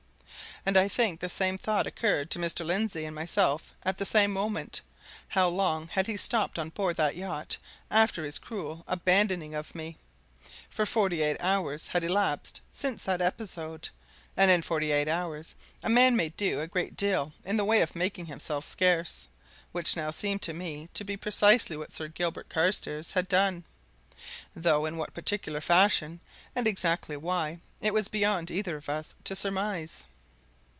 [0.63, 2.63] And I think the same thought occurred to Mr.
[2.63, 4.81] Lindsey and myself at the same moment
[5.29, 7.57] how long had he stopped on board that yacht
[7.89, 9.97] after his cruel abandoning of me?
[10.69, 13.89] For forty eight hours had elapsed since that episode,
[14.37, 17.81] and in forty eight hours a man may do a great deal in the way
[17.81, 19.27] of making himself scarce
[19.71, 23.63] which now seemed to me to be precisely what Sir Gilbert Carstairs had done,
[24.55, 26.19] though in what particular fashion,
[26.55, 30.03] and exactly why, it was beyond either of us to surmise.